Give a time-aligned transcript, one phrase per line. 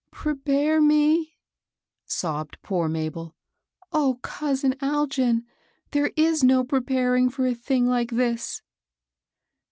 [0.11, 1.37] "Prepare me?"
[2.05, 3.35] sobbed poor MabeL
[3.93, 5.45] *'.0 cous in Algin,
[5.91, 8.63] there is no preparing for a thing like this!"